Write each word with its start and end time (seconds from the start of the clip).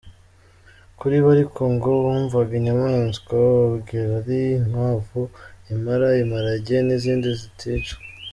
Kuri 0.99 1.15
bo 1.23 1.29
ariko 1.35 1.61
ngo 1.73 1.89
bumvaga 2.03 2.51
inyamanswa 2.59 3.31
bababwira 3.43 4.01
ari 4.21 4.39
inkwavu, 4.57 5.21
impara, 5.73 6.07
imparage 6.23 6.75
n’izindi 6.85 7.27
zitica. 7.39 7.93